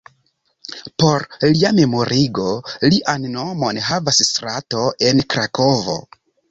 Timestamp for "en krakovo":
5.11-6.03